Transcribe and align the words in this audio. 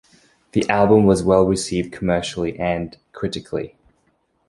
The 0.53 0.67
album 0.67 1.05
was 1.05 1.21
well 1.21 1.43
received 1.45 1.91
commercially 1.93 2.57
and 2.59 2.97
critically. 3.13 3.75